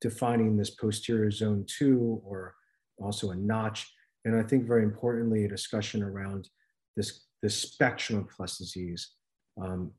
defining 0.00 0.56
this 0.56 0.70
posterior 0.70 1.30
zone 1.30 1.64
two 1.68 2.20
or 2.24 2.54
also 2.98 3.30
a 3.30 3.36
notch. 3.36 3.92
And 4.24 4.34
I 4.34 4.42
think 4.42 4.66
very 4.66 4.82
importantly, 4.82 5.44
a 5.44 5.48
discussion 5.48 6.02
around 6.02 6.48
this, 6.96 7.26
this 7.42 7.54
spectrum 7.54 8.20
of 8.20 8.30
plus 8.30 8.56
disease, 8.56 9.12
um, 9.62 9.92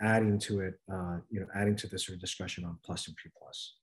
adding 0.00 0.38
to 0.38 0.60
it, 0.60 0.74
uh, 0.92 1.18
you 1.28 1.40
know, 1.40 1.46
adding 1.56 1.74
to 1.76 1.88
this 1.88 2.06
sort 2.06 2.14
of 2.14 2.20
discussion 2.20 2.64
on 2.64 2.78
plus 2.84 3.08
and 3.08 3.16
P 3.16 3.28
plus. 3.36 3.74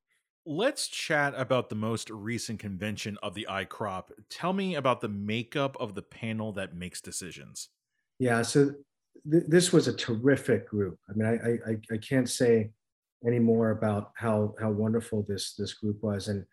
Let's 0.46 0.88
chat 0.88 1.34
about 1.38 1.70
the 1.70 1.76
most 1.76 2.10
recent 2.10 2.60
convention 2.60 3.18
of 3.24 3.34
the 3.34 3.48
ICROP. 3.50 4.12
Tell 4.30 4.52
me 4.52 4.76
about 4.76 5.00
the 5.00 5.08
makeup 5.08 5.78
of 5.80 5.96
the 5.96 6.02
panel 6.02 6.52
that 6.54 6.76
makes 6.76 7.00
decisions. 7.00 7.70
Yeah, 8.20 8.42
so 8.42 8.72
th- 9.32 9.46
this 9.48 9.72
was 9.72 9.88
a 9.88 9.96
terrific 9.96 10.68
group. 10.68 11.00
I 11.10 11.14
mean, 11.14 11.28
I, 11.28 11.72
I, 11.72 11.78
I 11.94 11.98
can't 11.98 12.30
say 12.30 12.72
any 13.26 13.40
more 13.40 13.72
about 13.72 14.12
how 14.16 14.54
how 14.60 14.70
wonderful 14.70 15.26
this 15.28 15.54
this 15.58 15.74
group 15.74 16.04
was, 16.04 16.28
and 16.28 16.46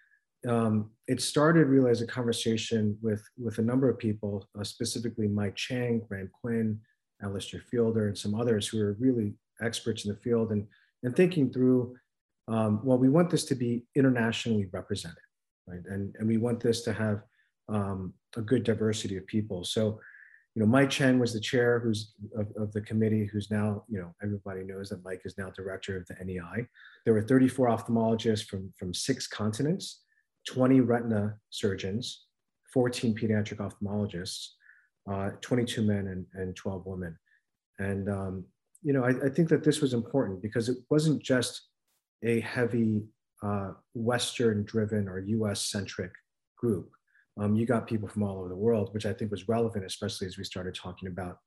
um, 0.49 0.90
it 1.09 1.20
started 1.20 1.66
really 1.66 1.90
as 1.90 2.00
a 2.00 2.06
conversation 2.06 2.97
with 3.02 3.23
with 3.37 3.59
a 3.59 3.62
number 3.62 3.88
of 3.88 3.99
people, 3.99 4.49
uh, 4.59 4.62
specifically 4.62 5.26
Mike 5.26 5.56
Chiang, 5.56 6.02
Graham 6.09 6.30
Quinn, 6.40 6.78
Alistair 7.23 7.61
Fielder, 7.70 8.06
and 8.06 8.16
some 8.16 8.35
others 8.35 8.68
who 8.68 8.80
are 8.80 8.97
really 9.00 9.35
experts 9.61 10.04
in 10.04 10.12
the 10.12 10.20
field, 10.20 10.52
and, 10.52 10.66
and 11.02 11.14
thinking 11.14 11.52
through, 11.52 11.97
um, 12.50 12.80
well, 12.83 12.99
we 12.99 13.09
want 13.09 13.30
this 13.30 13.45
to 13.47 13.54
be 13.54 13.85
internationally 13.95 14.66
represented, 14.73 15.23
right? 15.66 15.80
And, 15.87 16.14
and 16.19 16.28
we 16.28 16.37
want 16.37 16.61
this 16.61 16.83
to 16.83 16.92
have 16.92 17.23
um, 17.69 18.12
a 18.37 18.42
good 18.42 18.64
diversity 18.64 19.16
of 19.16 19.26
people. 19.26 19.64
So, 19.64 20.00
you 20.54 20.61
know, 20.61 20.66
Mike 20.66 20.90
Chiang 20.90 21.21
was 21.21 21.33
the 21.33 21.40
chair 21.40 21.78
who's 21.78 22.14
of, 22.37 22.49
of, 22.57 22.73
the 22.73 22.80
committee, 22.80 23.25
who's 23.33 23.52
now, 23.52 23.85
you 23.88 24.00
know, 24.00 24.12
everybody 24.21 24.64
knows 24.64 24.88
that 24.88 25.04
Mike 25.04 25.23
is 25.25 25.38
now 25.38 25.50
director 25.50 25.97
of 25.97 26.07
the 26.07 26.16
NEI. 26.25 26.66
There 27.04 27.14
were 27.14 27.23
34 27.23 27.69
ophthalmologists 27.69 28.45
from, 28.45 28.73
from 28.76 28.92
six 28.92 29.28
continents, 29.28 30.02
20 30.49 30.80
retina 30.80 31.37
surgeons, 31.50 32.26
14 32.73 33.14
pediatric 33.14 33.59
ophthalmologists, 33.59 34.49
uh, 35.11 35.30
22 35.40 35.83
men 35.83 36.09
and, 36.09 36.26
and 36.35 36.57
12 36.57 36.85
women. 36.85 37.16
And, 37.78 38.09
um, 38.09 38.45
you 38.83 38.92
know, 38.92 39.04
I, 39.04 39.11
I, 39.11 39.28
think 39.28 39.49
that 39.50 39.62
this 39.62 39.80
was 39.80 39.95
important 39.95 40.42
because 40.42 40.69
it 40.69 40.78
wasn't 40.90 41.23
just 41.23 41.69
a 42.22 42.40
heavy 42.40 43.02
uh, 43.42 43.72
Western 43.94 44.64
driven 44.64 45.08
or 45.08 45.20
US 45.20 45.66
centric 45.66 46.12
group. 46.56 46.90
Um, 47.40 47.54
you 47.54 47.64
got 47.64 47.86
people 47.86 48.08
from 48.08 48.22
all 48.22 48.38
over 48.38 48.48
the 48.48 48.56
world, 48.56 48.90
which 48.92 49.06
I 49.06 49.12
think 49.12 49.30
was 49.30 49.48
relevant, 49.48 49.84
especially 49.84 50.26
as 50.26 50.36
we 50.36 50.44
started 50.44 50.74
talking 50.74 51.08
about 51.08 51.38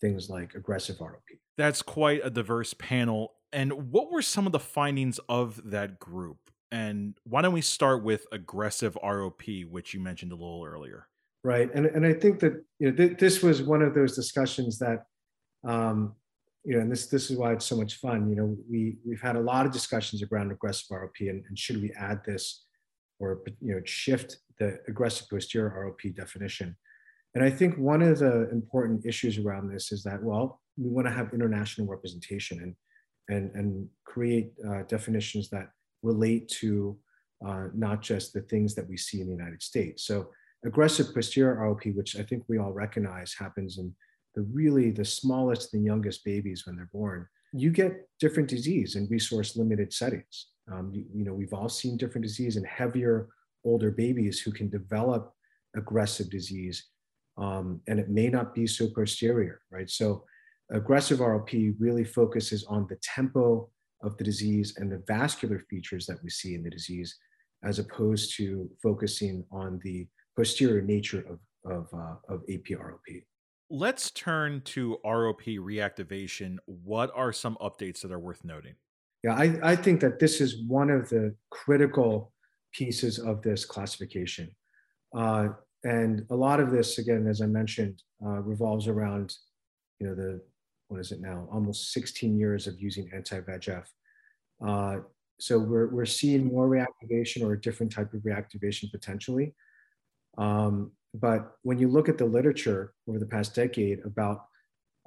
things 0.00 0.30
like 0.30 0.54
aggressive 0.54 0.96
ROP. 0.98 1.16
That's 1.58 1.82
quite 1.82 2.20
a 2.24 2.30
diverse 2.30 2.74
panel. 2.74 3.32
And 3.52 3.90
what 3.90 4.12
were 4.12 4.22
some 4.22 4.46
of 4.46 4.52
the 4.52 4.60
findings 4.60 5.18
of 5.28 5.60
that 5.70 5.98
group? 5.98 6.38
And 6.70 7.18
why 7.24 7.42
don't 7.42 7.52
we 7.52 7.62
start 7.62 8.04
with 8.04 8.26
aggressive 8.30 8.96
ROP, 9.02 9.68
which 9.68 9.92
you 9.92 10.00
mentioned 10.00 10.30
a 10.30 10.36
little 10.36 10.64
earlier? 10.64 11.08
right 11.44 11.70
and, 11.74 11.86
and 11.86 12.04
i 12.04 12.12
think 12.12 12.40
that 12.40 12.52
you 12.78 12.90
know 12.90 12.96
th- 12.96 13.18
this 13.18 13.42
was 13.42 13.62
one 13.62 13.82
of 13.82 13.94
those 13.94 14.14
discussions 14.14 14.78
that 14.78 15.04
um, 15.66 16.14
you 16.64 16.74
know 16.74 16.80
and 16.80 16.92
this 16.92 17.06
this 17.06 17.30
is 17.30 17.36
why 17.36 17.52
it's 17.52 17.64
so 17.64 17.76
much 17.76 17.96
fun 17.96 18.28
you 18.28 18.36
know 18.36 18.56
we 18.70 18.96
we've 19.06 19.20
had 19.20 19.36
a 19.36 19.40
lot 19.40 19.66
of 19.66 19.72
discussions 19.72 20.22
around 20.22 20.50
aggressive 20.50 20.86
rop 20.90 21.10
and, 21.20 21.42
and 21.48 21.58
should 21.58 21.80
we 21.80 21.92
add 21.92 22.20
this 22.24 22.64
or 23.18 23.40
you 23.60 23.74
know 23.74 23.80
shift 23.84 24.38
the 24.58 24.78
aggressive 24.88 25.28
posterior 25.28 25.84
rop 25.86 26.14
definition? 26.14 26.76
And 27.34 27.44
i 27.44 27.50
think 27.50 27.78
one 27.78 28.02
of 28.02 28.18
the 28.18 28.50
important 28.50 29.06
issues 29.06 29.38
around 29.38 29.72
this 29.72 29.92
is 29.92 30.02
that 30.02 30.22
well 30.22 30.60
we 30.76 30.90
want 30.90 31.06
to 31.06 31.12
have 31.12 31.32
international 31.32 31.86
representation 31.86 32.60
and 32.60 32.74
and 33.28 33.54
and 33.54 33.88
create 34.04 34.52
uh, 34.68 34.82
definitions 34.88 35.48
that 35.50 35.70
relate 36.02 36.48
to 36.48 36.96
uh, 37.46 37.66
not 37.74 38.02
just 38.02 38.32
the 38.32 38.42
things 38.42 38.74
that 38.74 38.88
we 38.88 38.96
see 38.96 39.20
in 39.20 39.26
the 39.28 39.32
united 39.32 39.62
states. 39.62 40.04
So 40.04 40.30
aggressive 40.64 41.14
posterior 41.14 41.56
ROP, 41.56 41.94
which 41.94 42.18
I 42.18 42.22
think 42.22 42.44
we 42.48 42.58
all 42.58 42.72
recognize 42.72 43.34
happens 43.34 43.78
in 43.78 43.94
the 44.34 44.42
really 44.42 44.90
the 44.90 45.04
smallest 45.04 45.74
and 45.74 45.84
youngest 45.84 46.24
babies 46.24 46.64
when 46.66 46.76
they're 46.76 46.90
born, 46.92 47.26
you 47.52 47.70
get 47.70 48.08
different 48.18 48.48
disease 48.48 48.96
in 48.96 49.08
resource 49.08 49.56
limited 49.56 49.92
settings. 49.92 50.46
Um, 50.70 50.90
you, 50.92 51.04
you 51.12 51.24
know, 51.24 51.34
we've 51.34 51.52
all 51.52 51.68
seen 51.68 51.96
different 51.96 52.26
disease 52.26 52.56
in 52.56 52.64
heavier, 52.64 53.28
older 53.64 53.90
babies 53.90 54.40
who 54.40 54.52
can 54.52 54.68
develop 54.68 55.32
aggressive 55.76 56.30
disease, 56.30 56.86
um, 57.38 57.80
and 57.88 57.98
it 57.98 58.08
may 58.08 58.28
not 58.28 58.54
be 58.54 58.66
so 58.66 58.88
posterior, 58.94 59.60
right? 59.70 59.90
So 59.90 60.24
aggressive 60.70 61.18
ROP 61.18 61.74
really 61.78 62.04
focuses 62.04 62.64
on 62.64 62.86
the 62.88 62.96
tempo 63.02 63.68
of 64.02 64.16
the 64.16 64.24
disease 64.24 64.74
and 64.76 64.90
the 64.90 65.02
vascular 65.06 65.58
features 65.70 66.06
that 66.06 66.22
we 66.22 66.30
see 66.30 66.54
in 66.54 66.62
the 66.62 66.70
disease, 66.70 67.16
as 67.64 67.78
opposed 67.78 68.36
to 68.36 68.70
focusing 68.82 69.44
on 69.50 69.80
the 69.84 70.06
posterior 70.36 70.80
nature 70.80 71.24
of, 71.28 71.70
of, 71.70 71.88
uh, 71.92 72.14
of 72.32 72.42
APROP. 72.48 73.24
Let's 73.72 74.10
turn 74.10 74.62
to 74.62 74.98
ROP 75.04 75.58
reactivation. 75.60 76.56
What 76.66 77.12
are 77.14 77.32
some 77.32 77.56
updates 77.60 78.00
that 78.00 78.10
are 78.10 78.18
worth 78.18 78.44
noting? 78.44 78.74
Yeah, 79.22 79.34
I, 79.34 79.58
I 79.62 79.76
think 79.76 80.00
that 80.00 80.18
this 80.18 80.40
is 80.40 80.64
one 80.66 80.90
of 80.90 81.08
the 81.08 81.36
critical 81.50 82.32
pieces 82.72 83.20
of 83.20 83.42
this 83.42 83.64
classification. 83.64 84.50
Uh, 85.14 85.50
and 85.84 86.26
a 86.30 86.34
lot 86.34 86.58
of 86.58 86.72
this, 86.72 86.98
again, 86.98 87.28
as 87.28 87.40
I 87.40 87.46
mentioned, 87.46 88.02
uh, 88.24 88.40
revolves 88.40 88.88
around, 88.88 89.34
you 90.00 90.08
know, 90.08 90.14
the, 90.16 90.40
what 90.88 90.98
is 90.98 91.12
it 91.12 91.20
now, 91.20 91.46
almost 91.52 91.92
16 91.92 92.36
years 92.36 92.66
of 92.66 92.80
using 92.80 93.08
anti-VEGF. 93.14 93.86
Uh, 94.66 94.96
so 95.38 95.60
we're, 95.60 95.88
we're 95.88 96.06
seeing 96.06 96.46
more 96.46 96.68
reactivation 96.68 97.42
or 97.42 97.52
a 97.52 97.60
different 97.60 97.92
type 97.92 98.12
of 98.14 98.20
reactivation 98.22 98.90
potentially. 98.90 99.54
Um, 100.36 100.90
but 101.14 101.52
when 101.62 101.78
you 101.78 101.88
look 101.88 102.08
at 102.08 102.18
the 102.18 102.24
literature 102.24 102.92
over 103.08 103.18
the 103.18 103.26
past 103.26 103.54
decade 103.54 104.00
about 104.04 104.44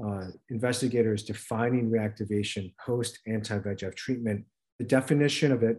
uh, 0.03 0.27
investigators 0.49 1.23
defining 1.23 1.89
reactivation 1.89 2.73
post 2.83 3.19
anti-VEGF 3.27 3.95
treatment, 3.95 4.45
the 4.79 4.85
definition 4.85 5.51
of 5.51 5.63
it 5.63 5.77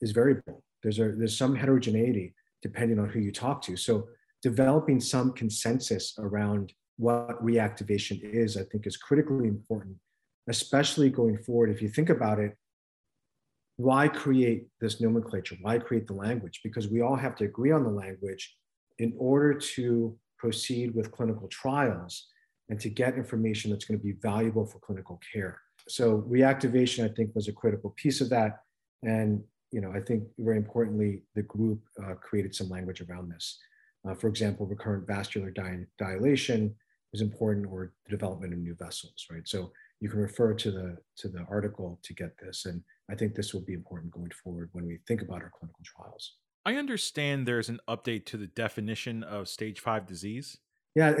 is 0.00 0.12
variable. 0.12 0.62
There's, 0.82 0.98
a, 0.98 1.12
there's 1.12 1.36
some 1.36 1.56
heterogeneity 1.56 2.34
depending 2.62 2.98
on 2.98 3.08
who 3.08 3.20
you 3.20 3.32
talk 3.32 3.62
to. 3.62 3.76
So 3.76 4.08
developing 4.42 5.00
some 5.00 5.32
consensus 5.32 6.14
around 6.18 6.72
what 6.96 7.42
reactivation 7.44 8.20
is, 8.22 8.56
I 8.56 8.62
think 8.64 8.86
is 8.86 8.96
critically 8.96 9.48
important, 9.48 9.96
especially 10.48 11.10
going 11.10 11.38
forward. 11.38 11.70
If 11.70 11.82
you 11.82 11.88
think 11.88 12.10
about 12.10 12.38
it, 12.38 12.56
why 13.76 14.06
create 14.06 14.68
this 14.80 15.00
nomenclature? 15.00 15.56
Why 15.60 15.78
create 15.78 16.06
the 16.06 16.14
language? 16.14 16.60
Because 16.62 16.86
we 16.88 17.00
all 17.00 17.16
have 17.16 17.34
to 17.36 17.44
agree 17.44 17.72
on 17.72 17.82
the 17.82 17.90
language 17.90 18.54
in 18.98 19.14
order 19.18 19.54
to 19.54 20.16
proceed 20.38 20.94
with 20.94 21.10
clinical 21.10 21.48
trials 21.48 22.28
and 22.68 22.80
to 22.80 22.88
get 22.88 23.16
information 23.16 23.70
that's 23.70 23.84
going 23.84 23.98
to 23.98 24.04
be 24.04 24.12
valuable 24.12 24.66
for 24.66 24.78
clinical 24.78 25.20
care. 25.32 25.60
So 25.88 26.24
reactivation, 26.28 27.04
I 27.04 27.14
think, 27.14 27.34
was 27.34 27.48
a 27.48 27.52
critical 27.52 27.94
piece 27.96 28.20
of 28.20 28.30
that. 28.30 28.60
And 29.02 29.42
you 29.70 29.80
know, 29.80 29.92
I 29.92 30.00
think 30.00 30.24
very 30.38 30.56
importantly, 30.56 31.22
the 31.34 31.42
group 31.42 31.80
uh, 32.02 32.14
created 32.14 32.54
some 32.54 32.68
language 32.68 33.00
around 33.00 33.28
this. 33.28 33.58
Uh, 34.08 34.14
for 34.14 34.28
example, 34.28 34.66
recurrent 34.66 35.06
vascular 35.06 35.50
di- 35.50 35.86
dilation 35.98 36.74
is 37.12 37.20
important, 37.20 37.66
or 37.66 37.92
the 38.06 38.10
development 38.10 38.52
of 38.52 38.60
new 38.60 38.74
vessels, 38.74 39.26
right? 39.30 39.46
So 39.46 39.72
you 40.00 40.08
can 40.08 40.20
refer 40.20 40.54
to 40.54 40.70
the 40.70 40.96
to 41.16 41.28
the 41.28 41.44
article 41.50 41.98
to 42.04 42.14
get 42.14 42.36
this, 42.38 42.66
and 42.66 42.82
I 43.10 43.14
think 43.14 43.34
this 43.34 43.52
will 43.52 43.62
be 43.62 43.74
important 43.74 44.12
going 44.12 44.30
forward 44.42 44.70
when 44.72 44.86
we 44.86 44.98
think 45.08 45.22
about 45.22 45.42
our 45.42 45.50
clinical 45.58 45.82
trials. 45.84 46.36
I 46.66 46.76
understand 46.76 47.46
there's 47.46 47.68
an 47.68 47.80
update 47.88 48.24
to 48.26 48.36
the 48.36 48.46
definition 48.46 49.22
of 49.22 49.48
stage 49.48 49.80
five 49.80 50.06
disease. 50.06 50.58
Yeah, 50.94 51.14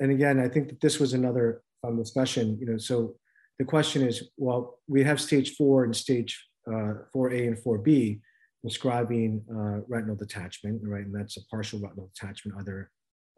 and 0.00 0.10
again, 0.10 0.40
I 0.40 0.48
think 0.48 0.68
that 0.68 0.80
this 0.80 0.98
was 0.98 1.12
another 1.12 1.62
fun 1.82 1.96
discussion. 1.96 2.58
You 2.60 2.66
know, 2.66 2.78
so 2.78 3.14
the 3.58 3.64
question 3.64 4.02
is, 4.02 4.30
well, 4.36 4.78
we 4.88 5.04
have 5.04 5.20
stage 5.20 5.54
four 5.56 5.84
and 5.84 5.94
stage 5.94 6.48
uh, 6.66 6.94
4A 7.14 7.48
and 7.48 7.56
4B 7.56 8.20
describing 8.64 9.42
uh, 9.50 9.84
retinal 9.88 10.16
detachment, 10.16 10.80
right? 10.84 11.04
And 11.04 11.14
that's 11.14 11.36
a 11.36 11.44
partial 11.46 11.80
retinal 11.80 12.10
detachment, 12.14 12.58
either 12.60 12.90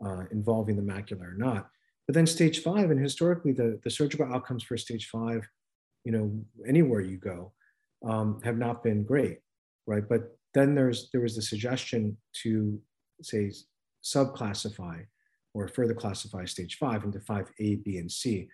uh, 0.05 0.25
involving 0.33 0.77
the 0.77 0.83
macula 0.83 1.23
or 1.23 1.35
not. 1.37 1.69
But 2.07 2.15
then 2.15 2.27
stage 2.27 2.63
five, 2.63 2.91
and 2.91 2.99
historically, 2.99 3.53
the, 3.53 3.79
the 3.85 3.91
surgical 3.91 4.33
outcomes 4.33 4.65
for 4.65 4.77
stage 4.77 5.09
five, 5.09 5.47
you 6.05 6.13
know, 6.13 6.43
anywhere 6.67 7.03
you 7.03 7.19
go, 7.19 7.53
um, 8.05 8.41
have 8.43 8.57
not 8.57 8.83
been 8.83 9.05
great, 9.05 9.39
right? 9.87 10.09
But 10.09 10.37
then 10.55 10.75
there's 10.75 11.11
there 11.13 11.21
was 11.21 11.37
the 11.37 11.43
suggestion 11.43 12.17
to 12.43 12.81
say 13.23 13.53
subclassify 14.03 15.05
or 15.55 15.69
further 15.69 15.95
classify 15.95 16.45
stage 16.45 16.77
five 16.77 17.05
into 17.05 17.21
five 17.21 17.51
A, 17.59 17.77
B, 17.77 17.99
and 17.99 18.11
C. 18.11 18.49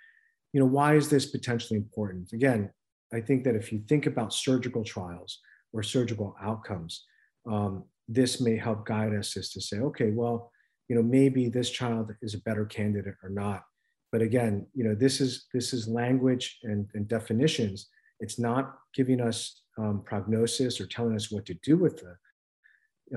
You 0.52 0.60
know, 0.60 0.66
why 0.66 0.96
is 0.96 1.08
this 1.08 1.26
potentially 1.26 1.78
important? 1.78 2.32
Again, 2.32 2.70
I 3.12 3.20
think 3.20 3.44
that 3.44 3.54
if 3.54 3.72
you 3.72 3.82
think 3.88 4.06
about 4.06 4.32
surgical 4.32 4.84
trials 4.84 5.40
or 5.72 5.82
surgical 5.82 6.34
outcomes, 6.40 7.04
um, 7.50 7.84
this 8.08 8.40
may 8.40 8.56
help 8.56 8.86
guide 8.86 9.14
us 9.14 9.36
as 9.36 9.50
to 9.50 9.60
say, 9.60 9.78
okay, 9.78 10.10
well, 10.10 10.50
you 10.88 10.96
know, 10.96 11.02
maybe 11.02 11.48
this 11.48 11.70
child 11.70 12.14
is 12.22 12.34
a 12.34 12.42
better 12.42 12.64
candidate 12.64 13.16
or 13.22 13.30
not. 13.30 13.64
But 14.12 14.22
again, 14.22 14.66
you 14.72 14.84
know, 14.84 14.94
this 14.94 15.20
is 15.20 15.46
this 15.52 15.72
is 15.72 15.88
language 15.88 16.58
and, 16.62 16.88
and 16.94 17.08
definitions. 17.08 17.88
It's 18.20 18.38
not 18.38 18.78
giving 18.94 19.20
us 19.20 19.62
um, 19.78 20.02
prognosis 20.04 20.80
or 20.80 20.86
telling 20.86 21.14
us 21.14 21.30
what 21.30 21.46
to 21.46 21.54
do 21.62 21.76
with 21.76 21.98
the 21.98 22.16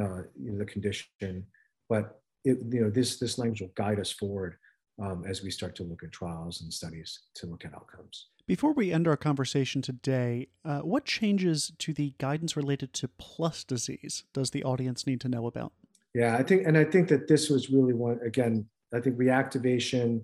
uh, 0.01 0.23
you 0.39 0.51
know, 0.51 0.59
the 0.59 0.65
condition, 0.65 1.45
but 1.87 2.21
it, 2.45 2.57
you 2.71 2.81
know, 2.81 2.89
this 2.89 3.17
this 3.17 3.37
language 3.37 3.61
will 3.61 3.71
guide 3.75 3.99
us 3.99 4.11
forward 4.11 4.55
um, 5.01 5.23
as 5.27 5.41
we 5.41 5.49
start 5.49 5.75
to 5.75 5.83
look 5.83 6.03
at 6.03 6.11
trials 6.11 6.61
and 6.61 6.71
studies 6.71 7.21
to 7.35 7.47
look 7.47 7.65
at 7.65 7.73
outcomes. 7.73 8.27
Before 8.45 8.73
we 8.73 8.91
end 8.91 9.07
our 9.07 9.17
conversation 9.17 9.81
today, 9.81 10.47
uh, 10.65 10.79
what 10.79 11.05
changes 11.05 11.71
to 11.79 11.93
the 11.93 12.13
guidance 12.17 12.57
related 12.57 12.93
to 12.93 13.07
plus 13.07 13.63
disease 13.63 14.23
does 14.33 14.51
the 14.51 14.63
audience 14.63 15.05
need 15.05 15.21
to 15.21 15.29
know 15.29 15.45
about? 15.45 15.71
Yeah, 16.15 16.35
I 16.35 16.43
think, 16.43 16.65
and 16.65 16.75
I 16.75 16.83
think 16.83 17.07
that 17.09 17.27
this 17.27 17.49
was 17.49 17.69
really 17.69 17.93
one, 17.93 18.19
again, 18.25 18.65
I 18.91 18.99
think 18.99 19.17
reactivation 19.17 20.23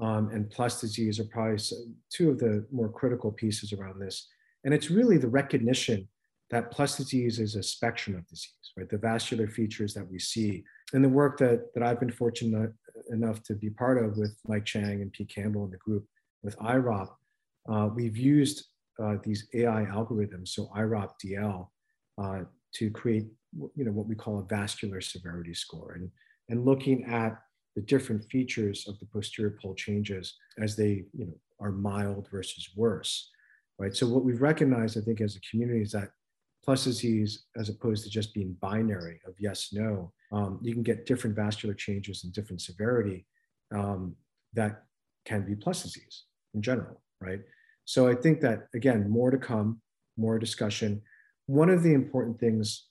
um, 0.00 0.30
and 0.30 0.50
plus 0.50 0.80
disease 0.80 1.20
are 1.20 1.24
probably 1.24 1.62
two 2.10 2.30
of 2.30 2.38
the 2.38 2.66
more 2.72 2.88
critical 2.88 3.30
pieces 3.30 3.72
around 3.72 4.00
this. 4.00 4.28
And 4.64 4.72
it's 4.72 4.90
really 4.90 5.18
the 5.18 5.28
recognition 5.28 6.08
that 6.50 6.70
plus 6.70 6.96
disease 6.96 7.38
is 7.38 7.56
a 7.56 7.62
spectrum 7.62 8.16
of 8.16 8.26
disease, 8.26 8.72
right? 8.76 8.88
The 8.88 8.98
vascular 8.98 9.46
features 9.46 9.94
that 9.94 10.08
we 10.10 10.18
see. 10.18 10.64
And 10.92 11.04
the 11.04 11.08
work 11.08 11.38
that, 11.38 11.72
that 11.74 11.82
I've 11.82 12.00
been 12.00 12.10
fortunate 12.10 12.72
enough 13.10 13.42
to 13.44 13.54
be 13.54 13.70
part 13.70 14.02
of 14.02 14.16
with 14.18 14.36
Mike 14.46 14.66
Chiang 14.66 15.00
and 15.02 15.12
Pete 15.12 15.32
Campbell 15.34 15.64
and 15.64 15.72
the 15.72 15.78
group 15.78 16.06
with 16.42 16.58
IROP 16.58 17.08
uh, 17.68 17.88
we've 17.94 18.16
used 18.16 18.66
uh, 19.02 19.16
these 19.22 19.48
AI 19.54 19.86
algorithms, 19.90 20.48
so 20.48 20.68
IROP 20.76 21.12
DL, 21.24 21.68
uh, 22.18 22.40
to 22.74 22.90
create 22.90 23.26
you 23.76 23.84
know 23.84 23.92
what 23.92 24.06
we 24.06 24.14
call 24.14 24.38
a 24.38 24.44
vascular 24.44 25.00
severity 25.00 25.54
score, 25.54 25.92
and 25.92 26.10
and 26.48 26.64
looking 26.64 27.04
at 27.04 27.38
the 27.74 27.82
different 27.82 28.24
features 28.30 28.86
of 28.88 28.98
the 28.98 29.06
posterior 29.06 29.56
pole 29.60 29.74
changes 29.74 30.36
as 30.58 30.76
they 30.76 31.04
you 31.12 31.26
know 31.26 31.34
are 31.60 31.72
mild 31.72 32.28
versus 32.30 32.70
worse, 32.76 33.30
right? 33.78 33.96
So 33.96 34.06
what 34.08 34.24
we've 34.24 34.42
recognized, 34.42 34.98
I 34.98 35.00
think, 35.02 35.20
as 35.20 35.36
a 35.36 35.40
community 35.48 35.82
is 35.82 35.92
that 35.92 36.10
plus 36.64 36.84
disease, 36.84 37.44
as 37.56 37.68
opposed 37.68 38.04
to 38.04 38.10
just 38.10 38.34
being 38.34 38.56
binary 38.60 39.20
of 39.26 39.34
yes 39.38 39.70
no, 39.72 40.12
um, 40.32 40.58
you 40.62 40.72
can 40.72 40.82
get 40.82 41.06
different 41.06 41.36
vascular 41.36 41.74
changes 41.74 42.24
and 42.24 42.32
different 42.32 42.60
severity 42.60 43.26
um, 43.74 44.14
that 44.54 44.84
can 45.24 45.44
be 45.46 45.54
plus 45.54 45.82
disease 45.82 46.24
in 46.54 46.62
general 46.62 47.02
right? 47.22 47.40
So 47.84 48.08
I 48.08 48.14
think 48.14 48.40
that, 48.40 48.68
again, 48.74 49.08
more 49.08 49.30
to 49.30 49.38
come, 49.38 49.80
more 50.16 50.38
discussion. 50.38 51.02
One 51.46 51.70
of 51.70 51.82
the 51.82 51.94
important 51.94 52.38
things 52.38 52.86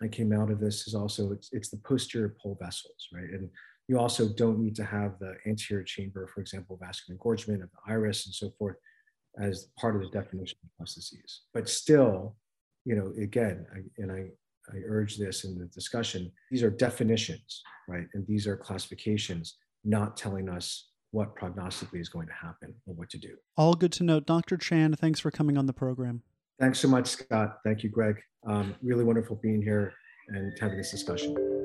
that 0.00 0.12
came 0.12 0.32
out 0.32 0.50
of 0.50 0.60
this 0.60 0.86
is 0.86 0.94
also 0.94 1.32
it's, 1.32 1.50
it's 1.52 1.68
the 1.68 1.78
posterior 1.78 2.34
pole 2.40 2.56
vessels, 2.60 3.08
right? 3.12 3.30
And 3.30 3.50
you 3.88 3.98
also 3.98 4.28
don't 4.28 4.58
need 4.58 4.76
to 4.76 4.84
have 4.84 5.18
the 5.18 5.34
anterior 5.46 5.82
chamber, 5.82 6.26
for 6.26 6.40
example, 6.40 6.78
vascular 6.80 7.14
engorgement 7.14 7.62
of 7.62 7.70
the 7.70 7.92
iris 7.92 8.26
and 8.26 8.34
so 8.34 8.50
forth 8.58 8.76
as 9.40 9.68
part 9.78 9.96
of 9.96 10.02
the 10.02 10.10
definition 10.10 10.58
of 10.80 10.86
disease. 10.86 11.42
But 11.54 11.68
still, 11.68 12.36
you 12.84 12.94
know, 12.96 13.12
again, 13.20 13.66
I, 13.74 13.78
and 14.02 14.12
I, 14.12 14.28
I 14.70 14.76
urge 14.86 15.16
this 15.16 15.44
in 15.44 15.58
the 15.58 15.66
discussion, 15.66 16.30
these 16.50 16.62
are 16.62 16.70
definitions, 16.70 17.62
right? 17.88 18.06
And 18.12 18.26
these 18.26 18.46
are 18.46 18.56
classifications, 18.56 19.56
not 19.84 20.16
telling 20.16 20.48
us 20.50 20.90
what 21.12 21.34
prognostically 21.34 22.00
is 22.00 22.10
going 22.10 22.26
to 22.26 22.34
happen 22.34 22.74
or 22.86 22.94
what 22.94 23.08
to 23.10 23.18
do. 23.18 23.34
All 23.56 23.72
good 23.72 23.92
to 23.92 24.04
know. 24.04 24.20
Dr. 24.20 24.58
Chan, 24.58 24.94
thanks 24.96 25.20
for 25.20 25.30
coming 25.30 25.56
on 25.56 25.64
the 25.64 25.72
program. 25.72 26.22
Thanks 26.60 26.80
so 26.80 26.88
much, 26.88 27.06
Scott. 27.06 27.58
Thank 27.64 27.82
you, 27.82 27.88
Greg. 27.88 28.20
Um, 28.46 28.74
really 28.82 29.04
wonderful 29.04 29.36
being 29.36 29.62
here 29.62 29.94
and 30.28 30.52
having 30.60 30.76
this 30.76 30.90
discussion. 30.90 31.57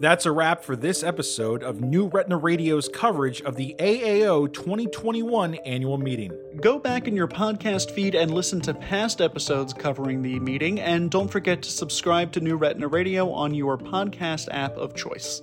That's 0.00 0.24
a 0.24 0.32
wrap 0.32 0.64
for 0.64 0.76
this 0.76 1.02
episode 1.02 1.62
of 1.62 1.82
New 1.82 2.06
Retina 2.06 2.38
Radio's 2.38 2.88
coverage 2.88 3.42
of 3.42 3.56
the 3.56 3.76
AAO 3.78 4.50
2021 4.50 5.56
annual 5.56 5.98
meeting. 5.98 6.32
Go 6.62 6.78
back 6.78 7.06
in 7.06 7.14
your 7.14 7.28
podcast 7.28 7.90
feed 7.90 8.14
and 8.14 8.32
listen 8.32 8.62
to 8.62 8.72
past 8.72 9.20
episodes 9.20 9.74
covering 9.74 10.22
the 10.22 10.40
meeting, 10.40 10.80
and 10.80 11.10
don't 11.10 11.28
forget 11.28 11.60
to 11.60 11.70
subscribe 11.70 12.32
to 12.32 12.40
New 12.40 12.56
Retina 12.56 12.88
Radio 12.88 13.30
on 13.30 13.52
your 13.52 13.76
podcast 13.76 14.48
app 14.50 14.74
of 14.78 14.94
choice. 14.94 15.42